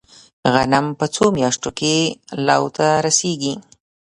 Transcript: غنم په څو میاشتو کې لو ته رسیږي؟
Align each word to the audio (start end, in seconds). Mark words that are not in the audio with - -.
غنم 0.53 0.85
په 0.99 1.05
څو 1.15 1.25
میاشتو 1.37 1.69
کې 1.79 1.95
لو 2.47 2.63
ته 2.77 2.87
رسیږي؟ 3.05 3.53